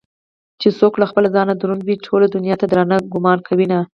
[0.61, 3.79] چې څوك له خپله ځانه دروندوي ټولې دنياته ددراندۀ ګومان كوينه